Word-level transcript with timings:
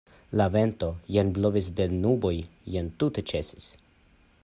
La 0.39 0.45
vento 0.53 0.87
jen 1.17 1.29
blovis 1.35 1.69
de 1.81 1.87
la 1.91 1.99
nuboj, 2.07 2.35
jen 2.79 2.93
tute 3.03 3.29
ĉesis. 3.33 3.73